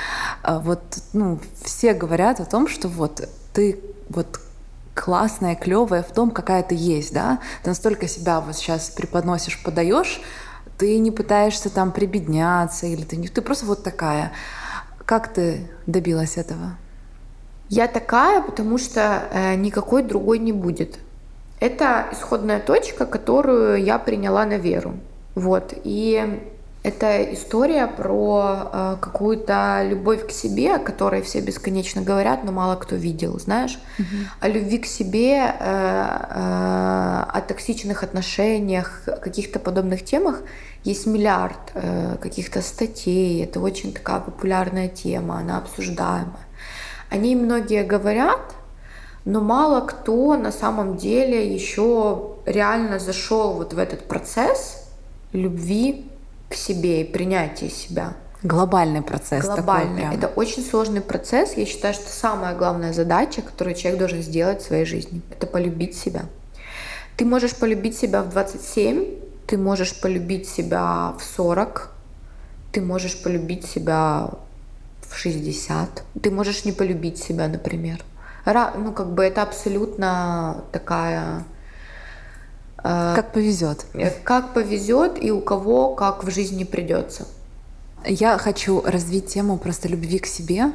[0.42, 0.80] А, вот,
[1.12, 4.40] ну, все говорят о том, что вот ты вот
[4.94, 7.38] классная, клевая в том, какая ты есть, да?
[7.62, 10.22] Ты настолько себя вот сейчас преподносишь, подаешь,
[10.78, 14.32] ты не пытаешься там прибедняться, или ты, ты просто вот такая.
[15.04, 16.78] Как ты добилась этого?
[17.70, 20.98] Я такая, потому что э, никакой другой не будет.
[21.60, 24.94] Это исходная точка, которую я приняла на веру.
[25.36, 25.72] Вот.
[25.84, 26.40] И
[26.82, 32.74] это история про э, какую-то любовь к себе, о которой все бесконечно говорят, но мало
[32.74, 33.78] кто видел, знаешь.
[33.98, 34.06] Угу.
[34.40, 40.42] О любви к себе, э, э, о токсичных отношениях, каких-то подобных темах
[40.82, 43.44] есть миллиард э, каких-то статей.
[43.44, 46.49] Это очень такая популярная тема, она обсуждаемая.
[47.10, 48.54] Они многие говорят,
[49.24, 54.88] но мало кто на самом деле еще реально зашел вот в этот процесс
[55.32, 56.06] любви
[56.48, 58.14] к себе и принятия себя.
[58.42, 59.44] Глобальный процесс.
[59.44, 60.02] Глобальный.
[60.02, 61.54] Такой Это очень сложный процесс.
[61.54, 65.96] Я считаю, что самая главная задача, которую человек должен сделать в своей жизни, это полюбить
[65.96, 66.22] себя.
[67.16, 69.04] Ты можешь полюбить себя в 27,
[69.46, 71.90] ты можешь полюбить себя в 40,
[72.72, 74.30] ты можешь полюбить себя
[75.10, 76.04] в 60.
[76.22, 78.02] Ты можешь не полюбить себя, например.
[78.46, 81.44] Ну, как бы это абсолютно такая...
[82.82, 83.84] Э, как повезет.
[83.94, 87.26] Э, как повезет и у кого как в жизни придется.
[88.06, 90.72] Я хочу развить тему просто любви к себе.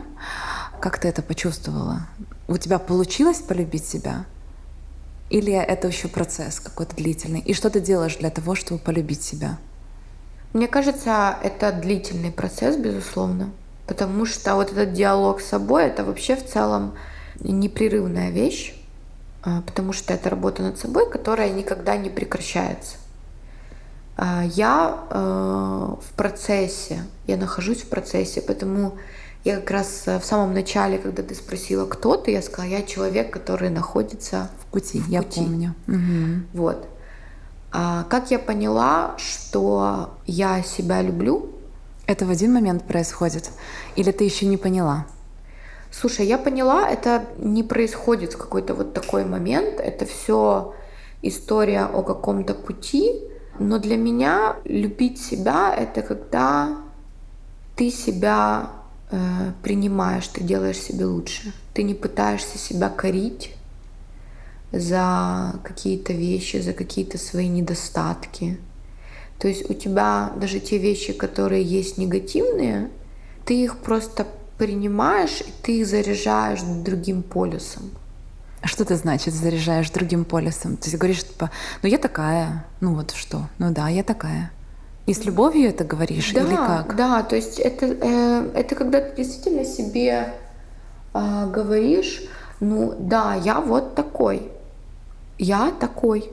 [0.79, 2.07] Как ты это почувствовала?
[2.47, 4.25] У тебя получилось полюбить себя?
[5.31, 7.39] Или это еще процесс какой-то длительный?
[7.39, 9.57] И что ты делаешь для того, чтобы полюбить себя?
[10.53, 13.49] Мне кажется, это длительный процесс, безусловно.
[13.87, 16.95] Потому что вот этот диалог с собой— это вообще в целом
[17.39, 18.73] непрерывная вещь,
[19.43, 22.97] а, потому что это работа над собой, которая никогда не прекращается.
[24.17, 28.97] А, я э, в процессе, я нахожусь в процессе, поэтому
[29.43, 33.31] я как раз в самом начале, когда ты спросила, кто ты, я сказала, я человек,
[33.31, 34.99] который находится в пути.
[34.99, 35.41] В я пути.
[35.41, 35.75] помню.
[35.87, 36.63] Угу.
[36.63, 36.87] Вот.
[37.71, 41.54] А как я поняла, что я себя люблю,
[42.07, 43.51] это в один момент происходит?
[43.95, 45.05] Или ты еще не поняла?
[45.91, 50.73] Слушай, я поняла, это не происходит в какой-то вот такой момент, это все
[51.21, 53.21] история о каком-то пути,
[53.59, 56.77] но для меня любить себя это когда
[57.75, 58.71] ты себя
[59.11, 59.17] э,
[59.63, 63.55] принимаешь, ты делаешь себе лучше, ты не пытаешься себя корить
[64.71, 68.57] за какие-то вещи, за какие-то свои недостатки.
[69.39, 72.89] То есть у тебя даже те вещи, которые есть негативные,
[73.45, 77.91] ты их просто принимаешь, и ты их заряжаешь другим полюсом.
[78.61, 80.77] А что это значит, заряжаешь другим полюсом?
[80.77, 81.51] То есть говоришь, типа,
[81.83, 84.51] ну я такая, ну вот что, ну да, я такая.
[85.05, 86.95] И с любовью это говоришь да, или как?
[86.95, 90.33] Да, то есть это, э, это когда ты действительно себе
[91.13, 92.23] э, говоришь,
[92.59, 94.51] ну да, я вот такой,
[95.37, 96.31] я такой,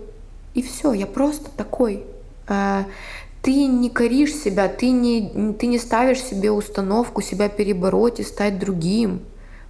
[0.55, 2.07] и все, я просто такой.
[2.53, 2.85] Э,
[3.41, 8.59] ты не коришь себя, ты не, ты не ставишь себе установку себя перебороть и стать
[8.59, 9.23] другим.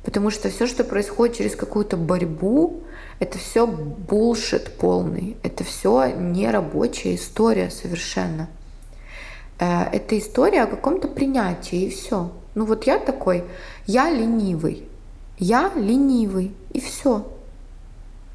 [0.05, 2.83] Потому что все, что происходит через какую-то борьбу,
[3.21, 5.37] это все булшит полный.
[5.43, 8.49] Это все нерабочая история совершенно.
[9.59, 12.33] Э, это история о каком-то принятии, и все.
[12.55, 13.45] Ну вот я такой,
[13.87, 14.89] я ленивый.
[15.39, 17.27] Я ленивый, и все.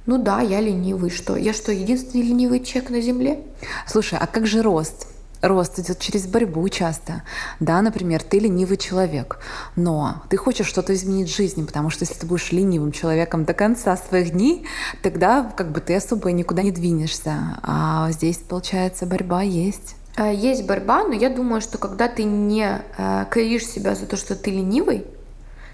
[0.07, 1.09] Ну да, я ленивый.
[1.09, 1.35] Что?
[1.35, 3.41] Я что, единственный ленивый человек на Земле?
[3.85, 5.07] Слушай, а как же рост?
[5.41, 7.23] Рост идет через борьбу часто.
[7.59, 9.39] Да, например, ты ленивый человек,
[9.75, 13.53] но ты хочешь что-то изменить в жизни, потому что если ты будешь ленивым человеком до
[13.53, 14.65] конца своих дней,
[15.03, 17.59] тогда как бы ты особо никуда не двинешься.
[17.61, 19.95] А здесь, получается, борьба есть.
[20.15, 24.15] Э, есть борьба, но я думаю, что когда ты не э, коришь себя за то,
[24.15, 25.05] что ты ленивый,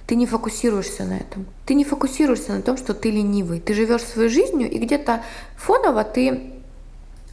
[0.06, 1.46] ты не фокусируешься на этом.
[1.66, 3.60] Ты не фокусируешься на том, что ты ленивый.
[3.60, 5.22] Ты живешь своей жизнью, и где-то
[5.56, 6.52] фоново ты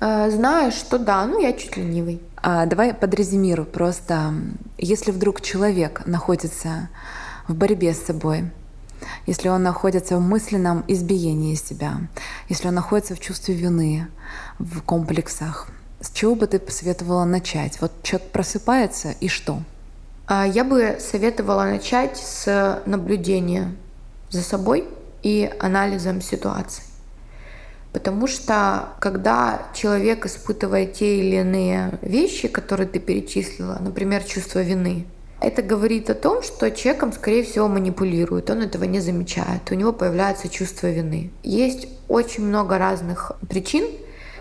[0.01, 2.21] э, знаешь, что да, ну я чуть ленивый.
[2.37, 4.35] А, давай подрезюмирую просто.
[4.79, 6.89] Если вдруг человек находится
[7.49, 8.51] в борьбе с собой,
[9.27, 12.01] если он находится в мысленном избиении себя,
[12.49, 14.09] если он находится в чувстве вины,
[14.59, 15.69] в комплексах,
[16.01, 17.81] с чего бы ты посоветовала начать?
[17.81, 19.61] Вот человек просыпается и что?
[20.33, 23.75] А, я бы советовала начать с наблюдения
[24.29, 24.87] за собой
[25.25, 26.85] и анализом ситуации.
[27.93, 35.05] Потому что когда человек испытывает те или иные вещи, которые ты перечислила, например, чувство вины,
[35.41, 39.93] это говорит о том, что человеком, скорее всего, манипулирует, он этого не замечает, у него
[39.93, 41.33] появляется чувство вины.
[41.43, 43.85] Есть очень много разных причин.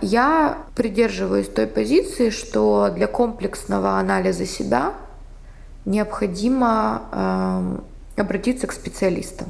[0.02, 4.94] Я придерживаюсь той позиции, что для комплексного анализа себя
[5.90, 9.48] необходимо э, обратиться к специалистам.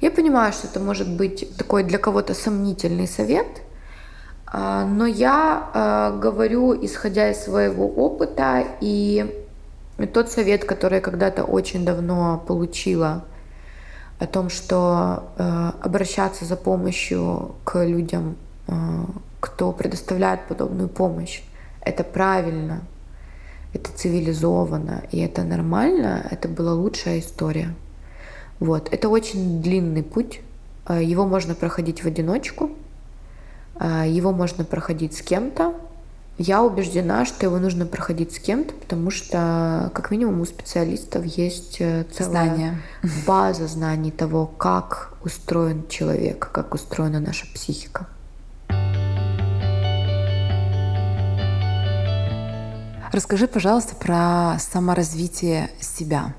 [0.00, 3.46] Я понимаю, что это может быть такой для кого-то сомнительный совет,
[4.46, 9.44] а, но я а, говорю, исходя из своего опыта, и
[10.14, 13.24] тот совет, который я когда-то очень давно получила,
[14.18, 18.36] о том, что а, обращаться за помощью к людям,
[19.40, 21.42] кто предоставляет подобную помощь,
[21.80, 22.82] это правильно,
[23.72, 27.74] это цивилизованно и это нормально, это была лучшая история.
[28.58, 28.88] Вот.
[28.92, 30.40] Это очень длинный путь.
[30.84, 32.70] А, его можно проходить в одиночку,
[33.76, 35.74] а, его можно проходить с кем-то.
[36.36, 41.76] Я убеждена, что его нужно проходить с кем-то, потому что, как минимум, у специалистов есть
[41.80, 42.82] э, целая Знания.
[43.26, 48.06] база знаний того, как устроен человек, как устроена наша психика.
[53.12, 56.32] Расскажи, пожалуйста, про саморазвитие себя.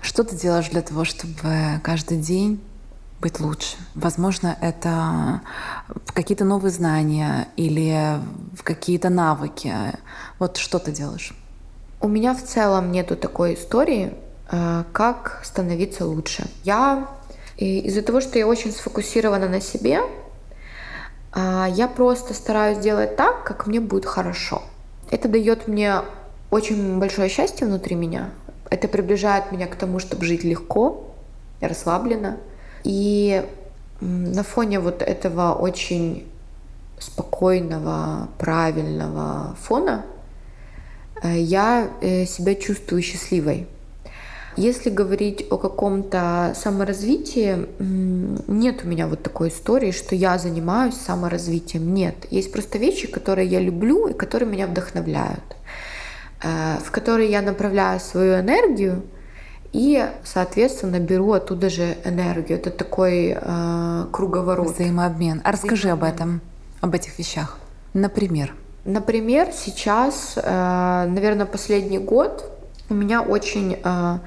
[0.00, 2.62] Что ты делаешь для того, чтобы каждый день
[3.20, 3.76] быть лучше?
[3.94, 5.42] Возможно, это
[6.14, 8.18] какие-то новые знания или
[8.62, 9.74] какие-то навыки.
[10.38, 11.34] Вот что ты делаешь?
[12.00, 14.14] У меня в целом нету такой истории,
[14.50, 16.46] э, как становиться лучше.
[16.64, 17.06] Я
[17.58, 20.00] из-за того, что я очень сфокусирована на себе,
[21.34, 24.62] э, я просто стараюсь делать так, как мне будет хорошо.
[25.14, 26.00] Это дает мне
[26.50, 28.30] очень большое счастье внутри меня.
[28.68, 31.04] Это приближает меня к тому, чтобы жить легко,
[31.60, 32.38] расслабленно.
[32.82, 33.44] И
[34.00, 36.26] на фоне вот этого очень
[36.98, 40.04] спокойного, правильного фона
[41.22, 43.68] э, я э, себя чувствую счастливой.
[44.56, 51.92] Если говорить о каком-то саморазвитии, нет у меня вот такой истории, что я занимаюсь саморазвитием.
[51.92, 52.14] Нет.
[52.30, 55.56] Есть просто вещи, которые я люблю и которые меня вдохновляют,
[56.42, 59.02] э, в которые я направляю свою энергию
[59.72, 62.58] и, соответственно, беру оттуда же энергию.
[62.58, 64.74] Это такой э, круговорот.
[64.74, 65.40] Взаимообмен.
[65.42, 66.08] А расскажи Взаимообмен.
[66.08, 66.40] об этом,
[66.80, 67.58] об этих вещах.
[67.92, 68.54] Например?
[68.84, 72.53] Например, сейчас, э, наверное, последний год
[72.88, 74.18] у меня очень э,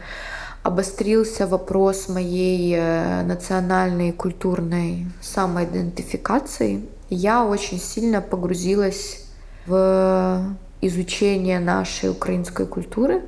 [0.63, 9.25] обострился вопрос моей э, национальной культурной самоидентификации, я очень сильно погрузилась
[9.65, 13.23] в изучение нашей украинской культуры.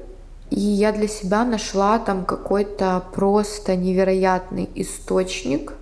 [0.49, 5.73] И я для себя нашла там какой-то просто невероятный источник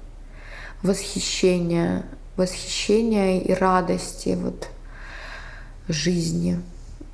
[0.83, 4.67] восхищения, восхищения и радости вот
[5.87, 6.61] жизни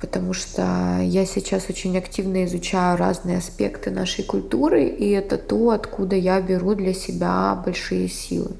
[0.00, 6.16] потому что я сейчас очень активно изучаю разные аспекты нашей культуры, и это то, откуда
[6.16, 8.52] я беру для себя большие силы.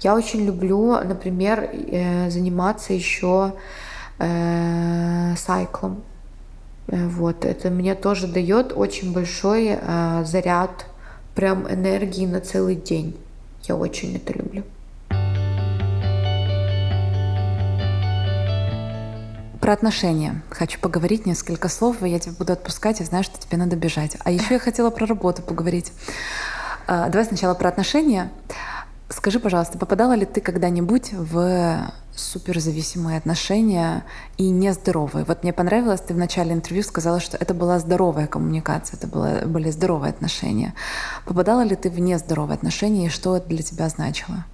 [0.00, 3.54] Я очень люблю, например, э, заниматься еще
[4.18, 6.02] э, сайклом.
[6.88, 9.78] Э, вот, это мне тоже дает очень большой
[10.24, 10.86] заряд
[11.34, 13.16] прям энергии на целый день.
[13.64, 14.64] Я очень это люблю.
[19.64, 20.42] Про отношения.
[20.50, 24.14] Хочу поговорить несколько слов, и я тебя буду отпускать, я знаю, что тебе надо бежать.
[24.22, 25.90] А еще я хотела про работу поговорить.
[26.86, 28.30] А, давай сначала про отношения.
[29.08, 34.04] Скажи, пожалуйста, попадала ли ты когда-нибудь в суперзависимые отношения
[34.36, 35.24] и нездоровые?
[35.24, 39.46] Вот мне понравилось, ты в начале интервью сказала, что это была здоровая коммуникация, это было,
[39.46, 40.74] были здоровые отношения.
[41.24, 44.44] Попадала ли ты в нездоровые отношения и что это для тебя значило?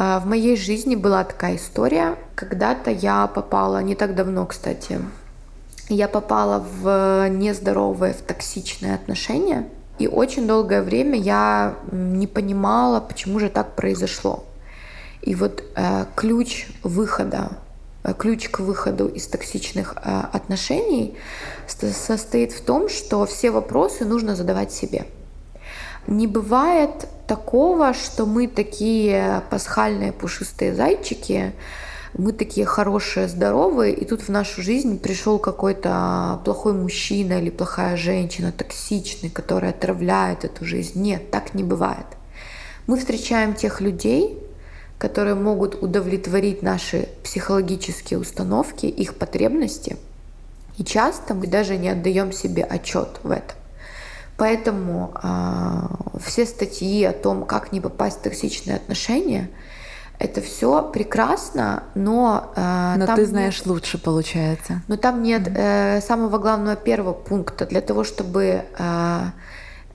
[0.00, 2.16] А, в моей жизни была такая история.
[2.36, 5.00] Когда-то я попала, не так давно, кстати,
[5.88, 9.68] я попала в нездоровые, в токсичные отношения.
[9.98, 14.44] И очень долгое время я не понимала, почему же так произошло.
[15.22, 17.50] И вот э, ключ выхода,
[18.04, 21.16] э, ключ к выходу из токсичных э, отношений
[21.66, 25.06] состоит в том, что все вопросы нужно задавать себе.
[26.08, 31.52] Не бывает такого, что мы такие пасхальные пушистые зайчики,
[32.16, 37.98] мы такие хорошие, здоровые, и тут в нашу жизнь пришел какой-то плохой мужчина или плохая
[37.98, 40.98] женщина, токсичный, который отравляет эту жизнь.
[40.98, 42.06] Нет, так не бывает.
[42.86, 44.38] Мы встречаем тех людей,
[44.96, 49.98] которые могут удовлетворить наши психологические установки, их потребности,
[50.78, 53.58] и часто мы даже не отдаем себе отчет в этом.
[54.38, 59.50] Поэтому э, все статьи о том, как не попасть в токсичные отношения,
[60.20, 62.52] это все прекрасно, но...
[62.54, 64.82] Э, но ты знаешь нет, лучше, получается.
[64.86, 67.66] Но там нет э, самого главного первого пункта.
[67.66, 69.20] Для того, чтобы э,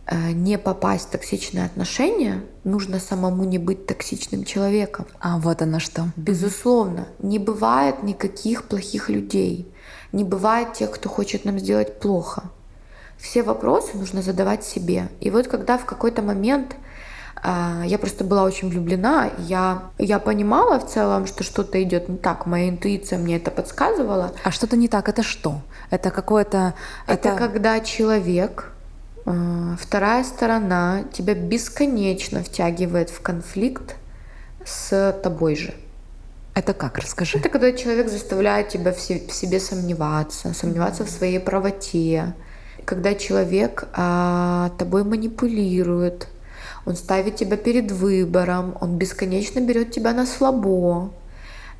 [0.07, 5.05] э, не попасть в токсичные отношения, нужно самому не быть токсичным человеком.
[5.21, 6.09] А вот оно что.
[6.17, 7.07] Безусловно.
[7.19, 9.71] Не бывает никаких плохих людей.
[10.11, 12.43] Не бывает тех, кто хочет нам сделать плохо
[13.23, 15.07] все вопросы нужно задавать себе.
[15.21, 16.75] И вот когда в какой-то момент
[17.41, 22.17] э, я просто была очень влюблена, я, я понимала в целом, что что-то идет не
[22.17, 24.33] так, моя интуиция мне это подсказывала.
[24.43, 25.61] А что-то не так, это что?
[25.89, 26.73] Это какое-то...
[27.07, 28.73] Это, это когда человек,
[29.25, 33.95] э, вторая сторона тебя бесконечно втягивает в конфликт
[34.65, 35.73] с тобой же.
[36.55, 36.97] Это как?
[36.97, 37.37] Расскажи.
[37.37, 42.35] Это когда человек заставляет тебя в себе сомневаться, сомневаться в своей правоте,
[42.85, 46.27] когда человек а, тобой манипулирует,
[46.85, 51.11] он ставит тебя перед выбором, он бесконечно берет тебя на слабо.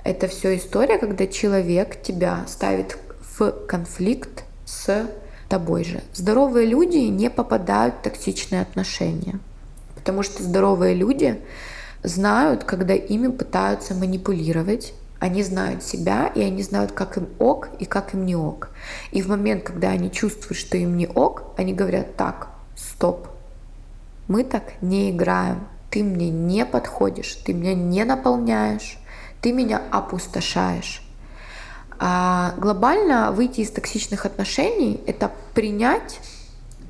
[0.04, 2.98] Это все история, когда человек тебя ставит
[3.38, 5.08] в конфликт с
[5.50, 6.02] тобой же.
[6.14, 9.40] Здоровые люди не попадают в токсичные отношения,
[9.96, 11.42] потому что здоровые люди
[12.04, 14.94] знают, когда ими пытаются манипулировать,
[15.24, 18.72] они знают себя, и они знают, как им ок и как им не ок.
[19.12, 23.30] И в момент, когда они чувствуют, что им не ок, они говорят, так, стоп,
[24.28, 28.98] мы так не играем, ты мне не подходишь, ты меня не наполняешь,
[29.40, 31.02] ты меня опустошаешь.
[32.00, 36.20] А глобально выйти из токсичных отношений— это принять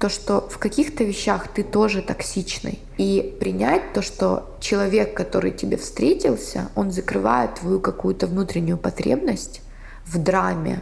[0.04, 2.80] то, что в каких-то вещах ты тоже токсичный.
[2.98, 9.62] И принять то, что человек, который тебе встретился, он закрывает твою какую-то внутреннюю потребность
[10.06, 10.82] в драме,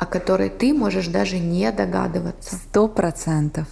[0.00, 2.56] о которой ты можешь даже не догадываться.
[2.56, 3.68] Сто процентов.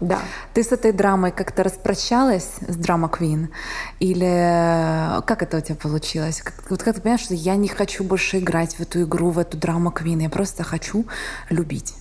[0.00, 0.20] Да.
[0.54, 3.50] Ты с этой драмой как-то распрощалась с драма Квин?
[3.98, 6.40] Или как это у тебя получилось?
[6.40, 9.38] Как, вот как ты понимаешь, что я не хочу больше играть в эту игру, в
[9.38, 11.04] эту драму Квин, я просто хочу
[11.50, 11.94] любить?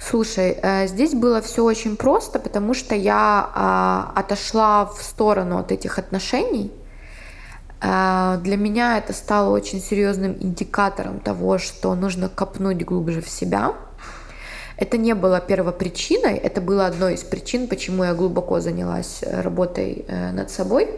[0.00, 5.72] Слушай, э, здесь было все очень просто, потому что я а, отошла в сторону от
[5.72, 6.70] этих отношений.
[7.82, 13.74] Э, для меня это стало очень серьезным индикатором того, что нужно копнуть глубже в себя.
[14.76, 20.06] Это не было первопричиной, это было одной из причин, почему я глубоко занялась э, работой
[20.08, 20.88] над собой.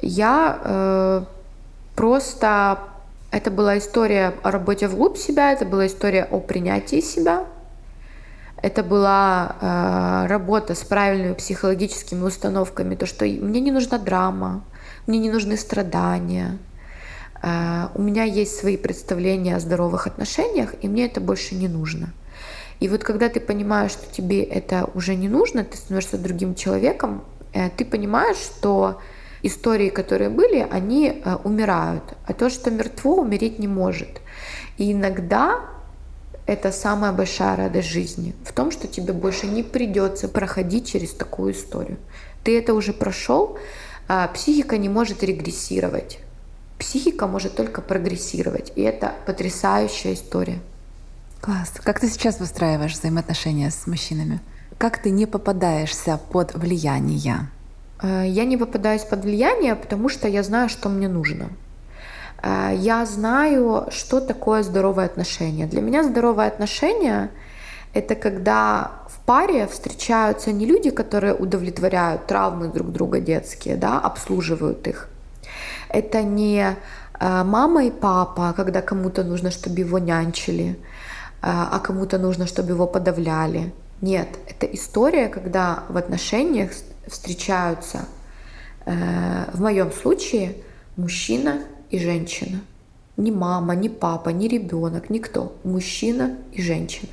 [0.00, 1.26] Я
[1.94, 2.78] просто...
[3.30, 7.44] Это была история о работе вглубь себя, это была история о принятии себя,
[8.60, 14.64] Это была э, работа с правильными психологическими установками, то, что мне не нужна драма,
[15.06, 16.58] мне не нужны страдания,
[17.40, 22.12] э, у меня есть свои представления о здоровых отношениях, и мне это больше не нужно.
[22.80, 27.22] И вот когда ты понимаешь, что тебе это уже не нужно, ты становишься другим человеком,
[27.52, 29.00] э, ты понимаешь, что
[29.42, 34.20] истории, которые были, они э, умирают, а то, что мертво, умереть не может.
[34.78, 35.60] И иногда
[36.48, 41.52] это самая большая радость жизни в том, что тебе больше не придется проходить через такую
[41.52, 41.98] историю.
[42.42, 43.58] Ты это уже прошел,
[44.08, 46.20] а психика не может регрессировать.
[46.78, 50.58] Психика может только прогрессировать, и это потрясающая история.
[51.42, 51.74] Класс.
[51.84, 54.40] Как ты сейчас выстраиваешь взаимоотношения с мужчинами?
[54.78, 57.50] Как ты не попадаешься под влияние?
[58.00, 61.50] Э, я не попадаюсь под влияние, потому что я знаю, что мне нужно.
[62.42, 65.66] Э, я знаю, что такое здоровое отношение.
[65.66, 67.30] Для меня здоровое отношение—
[67.94, 74.86] это когда в паре встречаются не люди, которые удовлетворяют травмы друг друга детские, да, обслуживают
[74.86, 75.08] их.
[75.88, 76.76] Это не
[77.20, 80.78] э, мама и папа, когда кому-то нужно, чтобы его нянчили,
[81.40, 83.72] а кому-то нужно, чтобы его подавляли.
[84.00, 86.72] Нет, это история, когда в отношениях
[87.06, 88.06] встречаются,
[88.84, 90.56] в моем случае,
[90.96, 91.60] мужчина
[91.90, 92.60] и женщина.
[93.16, 95.52] Ни мама, ни папа, ни ребенок, никто.
[95.64, 97.10] Мужчина и женщина.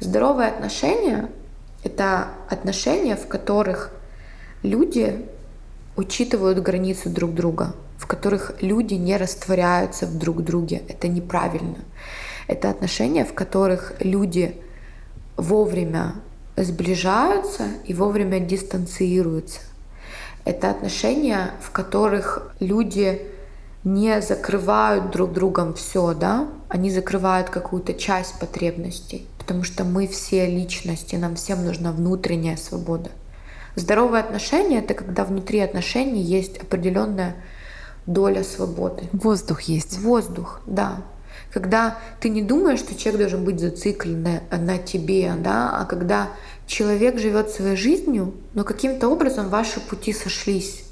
[0.00, 1.30] Здоровые отношения—
[1.84, 3.90] это отношения, в которых
[4.62, 5.26] люди
[5.96, 10.82] учитывают границы друг друга, в которых люди не растворяются в друг друге.
[10.88, 11.78] Это неправильно.
[12.46, 14.56] Это отношения, в которых люди
[15.36, 16.14] вовремя
[16.56, 19.60] сближаются и вовремя дистанцируются.
[20.44, 23.22] Это отношения, в которых люди
[23.84, 30.46] не закрывают друг другом все, да, они закрывают какую-то часть потребностей, потому что мы все
[30.46, 33.10] личности, нам всем нужна внутренняя свобода.
[33.74, 37.36] Здоровые отношения— это когда внутри отношений есть определенная
[38.06, 39.04] доля свободы.
[39.12, 39.98] Воздух есть.
[39.98, 41.02] Воздух, да.
[41.52, 46.30] Когда ты не думаешь, что человек должен быть зациклен на, на тебе, да, а когда
[46.66, 50.84] человек живет своей жизнью, но каким-то образом ваши пути сошлись.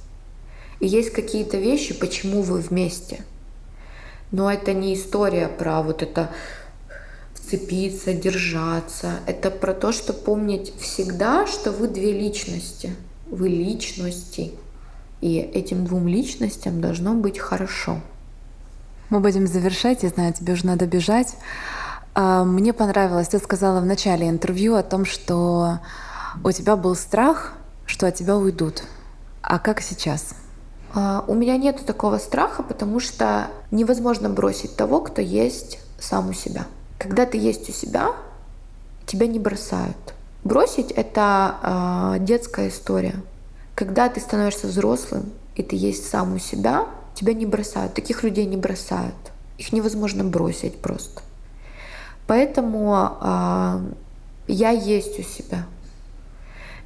[0.81, 3.23] И есть какие-то вещи, почему вы вместе.
[4.33, 6.31] Но это не история про вот это
[7.35, 9.21] вцепиться, держаться.
[9.27, 12.95] Это про то, что помнить всегда, что вы две личности.
[13.27, 14.53] Вы личности.
[15.21, 18.01] И этим двум личностям должно быть хорошо.
[19.11, 20.03] Мы будем завершать.
[20.03, 21.35] Я знаю, тебе уже надо бежать.
[22.15, 25.81] А, мне понравилось, ты сказала в начале интервью о том, что
[26.43, 27.53] у тебя был страх,
[27.87, 28.85] что от тебя уйдут.
[29.43, 30.35] А как сейчас?
[30.93, 36.33] А, у меня нет такого страха, потому что невозможно бросить того, кто есть сам у
[36.33, 36.67] себя.
[36.99, 38.13] Когда ты есть у себя,
[39.07, 39.97] тебя не бросают.
[40.45, 43.15] Бросить— это э, детская история.
[43.75, 47.95] Когда ты становишься взрослым, и ты есть сам у себя, тебя не бросают.
[47.95, 49.15] Таких людей не бросают.
[49.59, 51.23] Их невозможно бросить просто.
[52.27, 53.81] Поэтому э,
[54.49, 55.67] я есть у себя.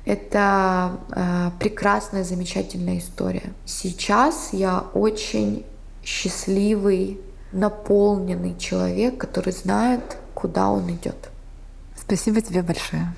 [0.05, 3.53] Это э, прекрасная, замечательная история.
[3.65, 5.65] Сейчас я очень
[6.05, 7.21] счастливый,
[7.53, 11.31] наполненный человек, который знает, куда он идет.
[11.97, 13.15] Спасибо тебе большое.